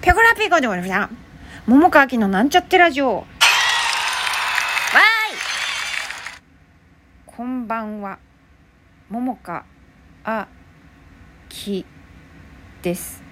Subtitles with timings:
[0.00, 1.14] ペコラピコでございます。
[1.66, 3.16] 桃川きのなんちゃってラジオ。
[3.16, 3.26] わーい
[7.26, 8.18] こんばんは。
[9.10, 9.64] 桃川
[10.22, 10.46] あ
[11.48, 11.84] き
[12.80, 13.24] です。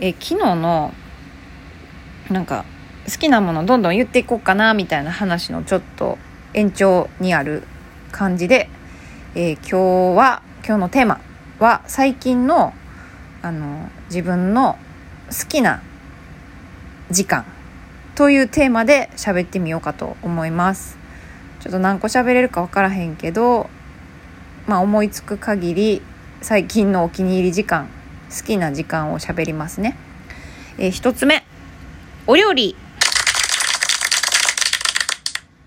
[0.00, 0.94] え、昨日の、
[2.30, 2.64] なんか、
[3.06, 6.16] 好きなものどんどん言っていこうかな、みたいな話のちょっと
[6.54, 7.64] 延長にある
[8.10, 8.70] 感じで、
[9.34, 11.20] えー今日は、今日のテーマ
[11.58, 12.72] は最近の
[13.42, 14.78] あの自分の
[15.28, 15.82] 好きな
[17.10, 17.44] 時間
[18.14, 20.96] というテーマで喋ってみようかと思います。
[21.60, 23.70] ちょっと何個喋れるか分からへんけど
[24.66, 26.02] まあ思いつく限り
[26.42, 27.88] 最近のお気に入り時間
[28.30, 29.96] 好きな時間を喋りますね、
[30.76, 31.44] えー一つ目。
[32.26, 32.76] お料理。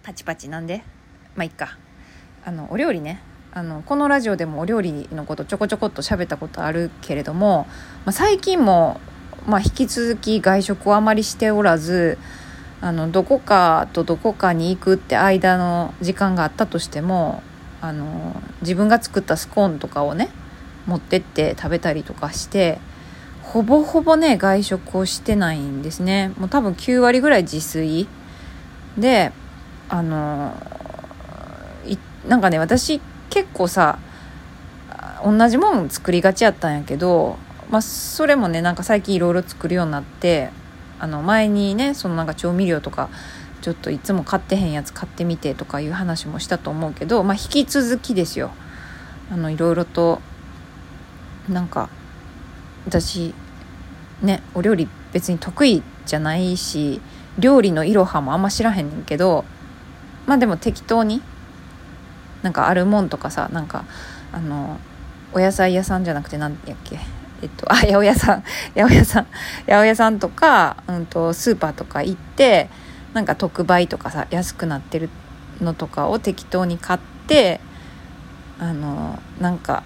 [0.03, 0.83] パチパチなんで。
[1.35, 1.77] まあいっか。
[2.45, 3.21] あのお料理ね。
[3.53, 7.65] あのこのラジオでもお料理のことちょこちょこっと喋ったことあるけれども、
[8.05, 8.99] まあ、最近も、
[9.47, 12.17] まあ、引き続き外食をあまりしておらず
[12.81, 17.41] あのどこかとどこかに行くって間の時間があったとしても
[17.81, 20.29] あの自分が作ったスコーンとかをね
[20.85, 22.79] 持ってって食べたりとかして
[23.41, 26.33] ほぼほぼね外食をしてないんですね。
[26.37, 28.07] もう多分9割ぐらい自炊
[28.97, 29.31] で
[29.87, 30.53] あの
[31.85, 32.99] いなんかね私
[33.29, 33.99] 結構さ
[35.23, 37.37] 同じもん作りがちやったんやけど、
[37.69, 40.51] まあ、それもねなんか最近いろいろ作るようになって
[40.99, 43.09] あの前にねそのなんか調味料とか
[43.61, 48.51] ちょっといつも買ってへんやつ買ってみてとかいう話もしたと思うけど、まあ、引き続きですよ。
[49.29, 50.21] あのいろいろと
[51.49, 51.89] なんか
[52.85, 53.33] 私
[54.21, 57.01] ねお料理別に得意じゃないし
[57.37, 59.43] 料理のいろはもあんま知らへんねんけど
[60.25, 61.21] まあでも適当に
[62.41, 63.83] なんかあるもんとかさなんか
[64.31, 64.79] あの
[65.33, 66.99] お野菜屋さんじゃなくて何やっけ？
[67.41, 68.43] えっとあ八百屋さん。
[68.75, 69.23] 八百屋さん。
[69.23, 69.29] 八
[69.67, 72.69] 百屋さんとか、うん、とスーパーとか行って
[73.13, 75.09] なんか特売とかさ安くなってる
[75.61, 77.59] のとかを適当に買って
[78.59, 79.83] あのなんか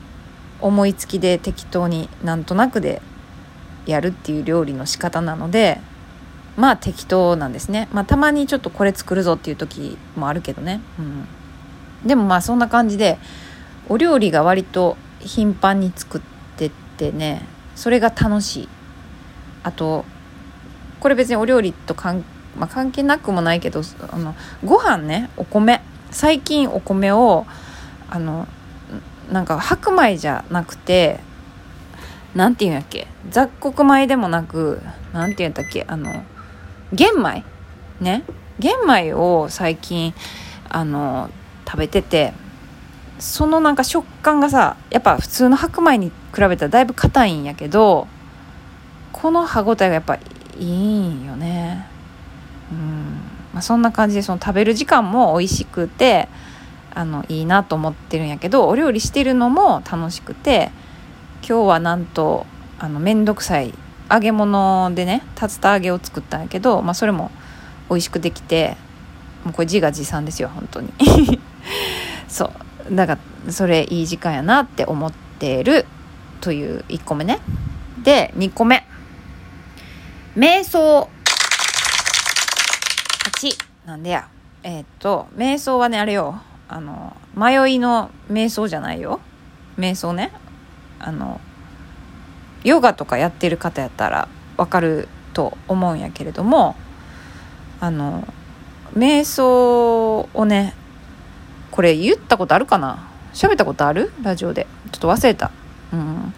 [0.59, 3.01] 思いつきで適当になんとなくで
[3.85, 5.79] やるっていう料理の仕方なので
[6.55, 7.87] まあ適当なんですね。
[7.93, 10.81] まあたまにちょっとこれ作るぞっていう時もあるけどね。
[10.99, 11.27] うん。
[12.05, 13.17] でもまあそんな感じで
[13.87, 16.30] お料理が割と頻繁に作って
[17.01, 17.41] てね
[17.75, 18.69] それが楽しい。
[19.63, 20.05] あと
[20.99, 22.23] これ別にお料理と関,、
[22.55, 23.81] まあ、関係なくもないけど
[24.11, 25.81] あのご飯ねお米。
[26.11, 27.47] 最近お米を
[28.09, 28.47] あの
[29.31, 31.19] なんか白米じゃなくて
[32.35, 33.07] なんていうんやっけ？
[33.29, 34.81] 雑穀米でもなく
[35.13, 35.85] なんていうんだっけ？
[35.87, 36.23] あの
[36.93, 37.43] 玄米
[37.99, 38.23] ね。
[38.59, 40.13] 玄米を最近
[40.69, 41.31] あの
[41.65, 42.33] 食べてて
[43.17, 48.07] そのなんか食感がさやっぱ普通の白米に比べたらだいぶ硬いんやけど
[49.11, 50.21] この歯ごたえがやっぱい
[50.59, 51.87] いんよね。
[52.71, 53.21] うん、
[53.53, 56.29] まあ、そんな感じでその食べる時間も美味しくて
[56.93, 60.71] あのいいなと思ってるんやけどお料理してるのも楽しくて
[61.47, 62.45] 今日はなんと
[62.79, 63.73] あのめんどくさい
[64.09, 67.31] 揚げ物でね竜田揚げを作ったんやけど、まあ、それも
[67.89, 68.77] 美味しくできて
[69.43, 70.91] もうこれ自画自賛ですよ本当に。
[72.27, 72.51] そ
[72.89, 72.95] う。
[72.95, 75.85] だからそれいい時間やなって思ってる
[76.41, 77.39] という1個目ね。
[78.03, 78.85] で2個目。
[80.35, 81.09] 瞑想。
[83.39, 84.27] 8なんでや。
[84.63, 86.41] えーっと瞑想はねあれよ。
[86.67, 89.19] あの迷いの瞑想じゃないよ。
[89.77, 90.31] 瞑想ね。
[90.99, 91.39] あの
[92.63, 96.75] ヨガとかやってる方やったらわかると思うんやけれども
[97.79, 98.27] あの
[98.95, 100.75] 瞑想をね
[101.71, 103.07] これ言ったことあるかな？
[103.33, 104.11] 喋ったことある？
[104.21, 104.67] ラジオで。
[104.91, 105.51] ちょっと忘れた。
[105.93, 106.33] うん。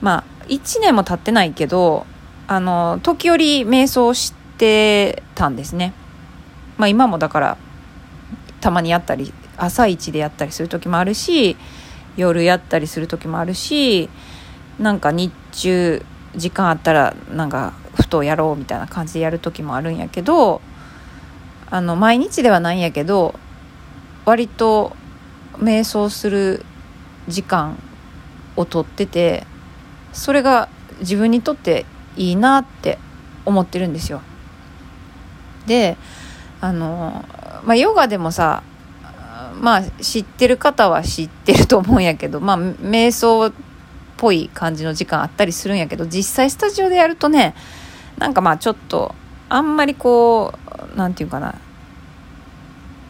[0.00, 2.06] まあ1年も経ってないけど
[2.46, 5.92] あの時折瞑想してたんですね。
[6.78, 7.56] まあ今もだから
[8.60, 11.56] たまにやったり朝一でやったりする時もあるし
[12.16, 14.08] 夜やったりする時もあるし
[14.78, 16.02] なんか日中
[16.34, 20.60] 時間あったらなんかふとやろうみたいな感じでやる時もあるんやけど
[21.70, 23.34] あの毎日ではないんやけど
[24.24, 24.96] 割と
[25.58, 26.64] 瞑想する
[27.28, 27.78] 時間
[28.60, 29.46] をとってて
[30.12, 30.68] それが
[31.00, 31.86] 自分にとって
[32.16, 32.98] いいなって
[33.44, 34.20] 思ってるんですよ。
[35.66, 35.96] で
[36.60, 37.24] あの、
[37.64, 38.62] まあ、ヨガでもさ
[39.60, 43.52] まあ知ってる方は知ってると思うんやけどまあ瞑想っ
[44.16, 47.54] ぽい感じの時間あったりするんやけど実際スタジオでやるとね
[48.18, 49.14] なんかまあちょっと
[49.48, 50.54] あんまりこ
[50.94, 51.54] うなんていうかな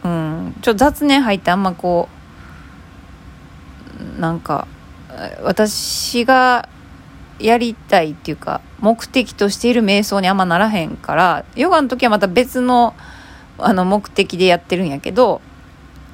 [0.05, 2.09] うんちょっと雑念入ってあんまこ
[4.19, 4.67] うなんか
[5.43, 6.69] 私が
[7.39, 12.95] やりたいっていうか目的としている瞑想にあんまならへんからヨガの時はまた別の
[13.59, 15.43] あの目的でやってるんやけど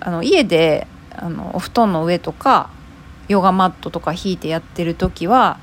[0.00, 2.70] あの家であのお布団の上とか
[3.28, 5.58] ヨガマットとか引いてやってる時は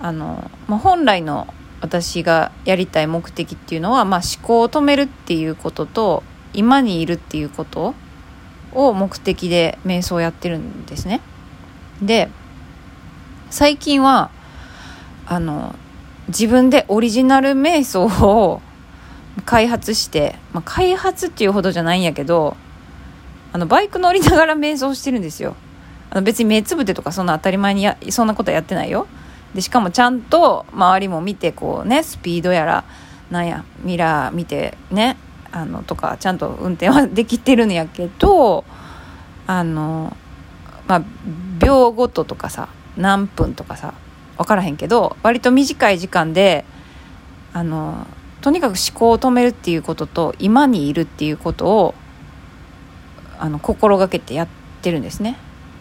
[0.00, 6.22] あの、まあ、本来の私がやりたい目的っていうのは、まあ、思考を止めるっていうことと
[6.52, 7.94] 今にいるっていうこと
[8.72, 11.20] を目的で瞑想をやってるんですね。
[12.02, 12.28] で
[13.50, 14.30] 最近は
[15.26, 15.74] あの
[16.28, 18.60] 自分でオリジナル瞑想を
[19.46, 22.56] 開発して、まあ、開発っていうほどじゃないんやけど
[23.52, 25.56] あのバイク乗りながら瞑想してるんですよ。
[26.10, 29.06] あの別に目つぶってとかそんな当たり前にやそんなことはやってないよ。
[29.54, 32.84] でしかもちゃんと周りも見てこうねスピードやら
[33.30, 35.16] なんやミラー見てね
[35.50, 38.64] あのとかちゃんと運転はできてるんやけど
[39.46, 40.14] あの
[40.86, 41.02] まあ
[41.58, 42.68] 秒ごととかさ
[42.98, 43.94] 何分とかさ
[44.36, 46.64] 分からへんけど割と短い時間で
[47.52, 48.06] あの
[48.40, 51.94] とにかく思考を止めるっていうことと今にいるっていうことを
[53.38, 54.48] あの心がけてやっ
[54.82, 55.38] てるんですね。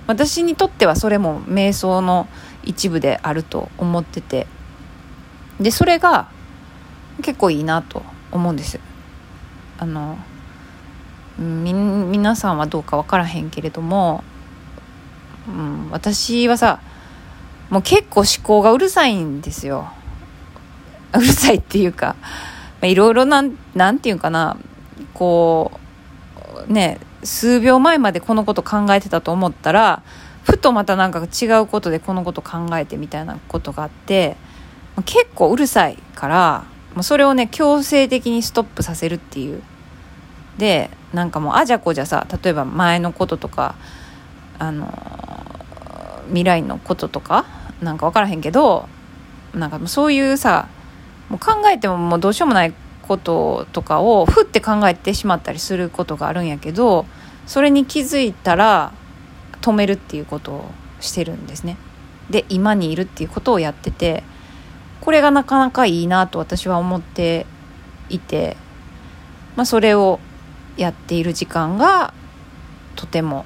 [0.08, 2.28] 私にとってはそれも瞑想の
[2.64, 4.48] 一部であると思ってて。
[5.60, 6.30] でそれが
[7.24, 8.80] 結構いいなと思うんです。
[9.80, 10.18] あの
[11.38, 14.24] み皆さんはどうか分からへんけれども、
[15.48, 16.80] うん、私はさ
[17.70, 19.90] もう結構思考がうるさいんですよ。
[21.14, 22.16] うるさいっていうか
[22.82, 24.58] いろいろなんなんていうかな。
[25.14, 25.72] こ
[26.68, 30.04] うね数秒前までこのこと考えてたと思ったら
[30.44, 34.38] ふとまたなんか違うことでこのこと考えてみたいなことがあって
[35.06, 39.62] 結構うるさいからもうそれをね強制的にストップさせるっていう。
[40.58, 43.76] でなんかもうあじゃこじゃさ例えば前のこととか
[44.58, 45.17] あの
[46.28, 47.46] 未来のこととか
[47.82, 48.88] なんか分からへんけど
[49.54, 50.68] なんかそういうさ
[51.30, 52.74] もう考えてももうどうしようもない
[53.08, 57.06] こととかをふって考えてしまったりすることがあるんやけど
[57.46, 58.92] それに気づいたら
[59.62, 61.78] 止めるっていうことをしてるんですね。
[62.30, 64.24] で今にいるっていうことをやってて
[65.00, 67.46] これがなかなかいいなと私は思って
[68.10, 68.58] いて、
[69.56, 70.20] まあ、それを
[70.76, 72.14] やっている時間が
[72.98, 73.46] とても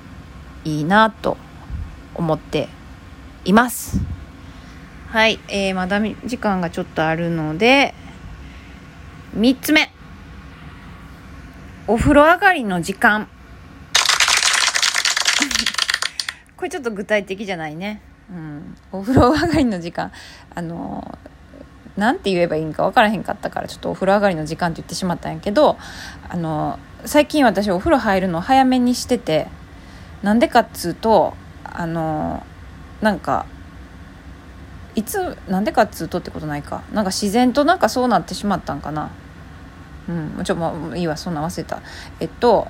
[0.66, 1.38] いいなと
[2.15, 2.69] 思って
[3.45, 3.99] います。
[5.07, 7.93] はい、えー、まだ時間がちょっとあるので、
[9.35, 9.91] 3つ目。
[11.87, 13.27] お風呂上がりの時間。
[16.55, 18.01] これちょっと具体的じゃないね。
[18.29, 18.77] うん。
[18.91, 20.11] お風呂上がりの時間。
[20.53, 21.17] あの
[21.97, 25.77] なんて言えばいいんか分からへんかったからちょっとお風呂上がりの時間って言ってしまったんやけど
[26.29, 29.47] あの最近私お風呂入るの早めにしてて
[30.23, 31.33] なんでかっつうと
[31.71, 32.45] あの
[33.01, 33.45] なんか
[34.95, 36.83] いつなんでかっつうとってことないか。
[36.91, 39.09] なんか自然となんかそうなってしまったんかな。
[40.09, 41.81] うんちょもういいわそんな忘れた。
[42.19, 42.68] えっと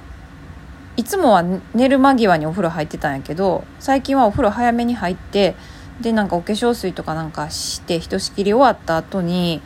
[0.98, 1.44] いつもは
[1.74, 5.56] 寝る間際にお風呂入ってたんやけど最近はお風呂早めに入って
[6.01, 9.62] でなんかお化粧水とかなんかしてひとしきり終わった後に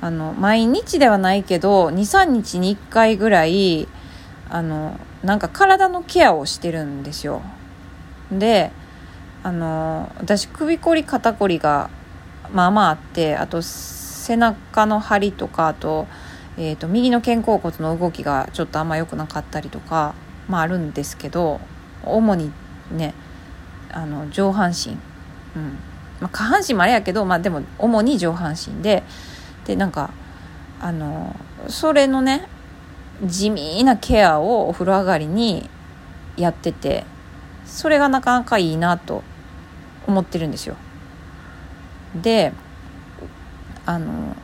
[0.00, 3.88] あの毎日ではないけど23日に1回ぐらい
[4.48, 7.42] あのなんか体のケアをしてるんですよ。
[8.32, 8.72] で
[9.42, 11.90] あの私首こり肩こりが
[12.52, 16.06] まあまああってあと背中の張りとかあと,、
[16.58, 20.14] えーと、右の肩甲骨の動きがちょっとあんま良くなかったりとか、
[20.48, 21.60] まあ、あるんですけど
[22.04, 22.52] 主に
[22.90, 23.14] ね
[23.90, 24.92] あの上半身、
[25.56, 25.78] うん。
[26.20, 29.02] まあ、下半身もあれやけど、まあ、でも主に上半身で
[29.64, 30.10] でなんか
[30.80, 31.34] あの
[31.66, 32.46] それのね
[33.24, 35.68] 地味なケアをお風呂上がりに
[36.36, 37.04] やってて
[37.66, 39.22] それがなかなかいいなと
[40.06, 40.76] 思ってるんですよ。
[42.14, 42.52] で
[43.86, 44.36] あの、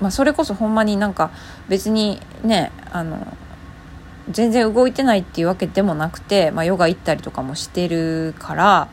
[0.00, 1.30] まあ、それこそほんまになんか
[1.68, 3.26] 別にねあの
[4.30, 8.88] 全然動いてないっていうわけでもなくて、まあ、ヨガ行ったりとかもしてるから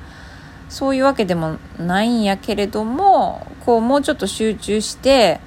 [0.70, 5.40] そういうわけでもないんやけれどもこうもうちょっと集中して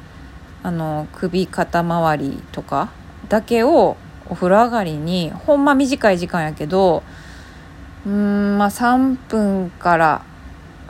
[0.62, 2.90] あの首肩周りとか
[3.28, 3.96] だけを
[4.28, 7.02] お風呂上がりにほんま短い時間やけど
[8.06, 10.24] うんまあ3分から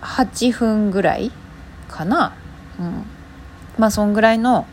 [0.02, 1.32] 8分ぐらい
[1.88, 2.34] かな。
[2.78, 3.04] うん。
[3.78, 4.66] まあそんぐらいの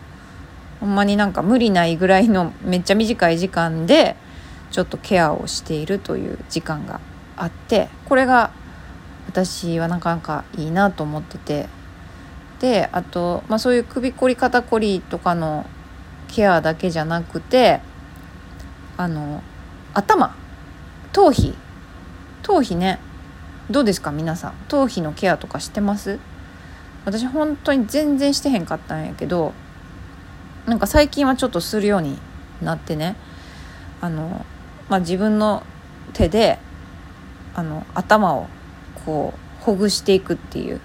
[0.80, 4.18] ほんまになんか無理ないぐらいのめっちゃ短い時間で
[4.72, 7.00] ちょっとケアをしているという時間が
[7.38, 8.52] あってこれが
[9.28, 11.84] 私はなかなかいいなと思ってて。
[12.60, 15.66] であと、まあ、そういう首こり肩こりとかの
[16.30, 17.82] ケアだけじゃなくて
[18.96, 19.44] あの
[19.94, 20.34] 頭
[21.12, 21.54] 頭皮
[22.44, 23.00] 頭皮ね
[23.72, 24.54] どうですか皆さん？
[24.68, 26.20] 頭皮のケアとかしてます？
[27.06, 29.54] 私本当に全然してへんかったんやけど
[30.66, 32.20] なんか最近はちょっとするように
[32.62, 33.16] なってね。
[34.00, 34.46] あの、
[34.90, 35.64] まあ、自分の
[36.14, 36.60] 手で
[37.56, 38.48] あの頭を
[39.06, 40.82] こうほぐしていくっていう。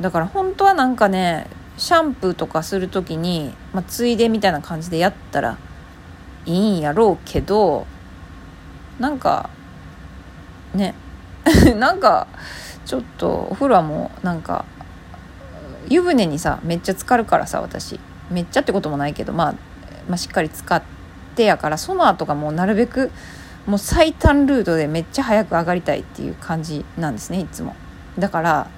[0.00, 5.58] だから本当はなんかねシャンプーとかする時に、まあ、ついでみたいな感じでやったら
[6.46, 7.86] いいんやろうけど
[8.98, 9.50] なんか
[10.74, 10.94] ね。
[11.78, 12.26] なんか
[12.84, 14.64] ちょっとお風呂はもうなんか
[15.88, 17.98] 湯船にさめっちゃ浸かるからさ私。
[18.30, 19.54] めっちゃってこともないけど、まあ、
[20.08, 20.82] まあしっかり使っ
[21.34, 23.10] てやからその後がもうなるべく
[23.66, 27.74] もう最短ルートでめっちゃ早く上がりたいっていう感じなんですねいつも。
[28.18, 28.70] だから、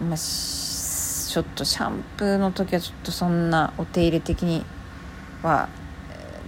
[0.00, 4.64] まあ、ちょっとシャンプーの時はちょっとそんなお手入れ的に
[5.42, 5.68] は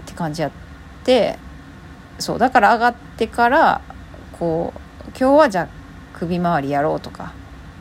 [0.02, 0.50] って感じやっ
[1.04, 1.38] て
[2.18, 3.80] そうだから上がってから
[4.38, 5.69] こう今日はじゃあ
[6.12, 7.33] 首周りやろうとか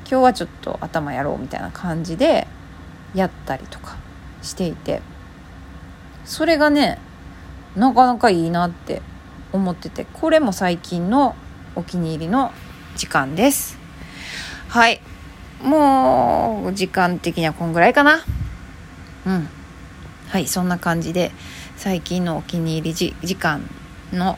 [0.10, 2.48] 今日はちょっと頭やろうみたいな感じで
[3.16, 3.98] やったりとか
[4.42, 5.02] していて
[6.26, 7.00] それがね
[7.76, 9.02] なかなかいいなって
[9.52, 11.36] 思っててこれも最近の
[11.76, 12.52] お気に入りの
[12.96, 13.80] 時間です。
[14.68, 15.02] はい。
[15.62, 18.24] もう時間的にはこんぐらいかな。
[19.26, 19.48] うん。
[20.30, 21.32] はいそんな感じで
[21.78, 23.62] 最近のお気に入りじ時間
[24.12, 24.38] の、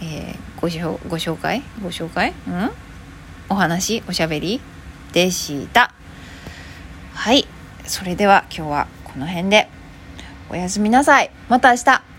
[0.00, 0.68] えー、ごご
[1.18, 1.62] 紹介？
[1.82, 2.32] ご紹介？
[2.46, 2.70] うん？
[3.48, 4.60] お話おしゃべり
[5.12, 5.92] でした。
[7.12, 7.46] はい。
[7.84, 9.68] それでは今日はこの辺で。
[10.48, 11.30] おやすみなさい。
[11.48, 12.11] また明日。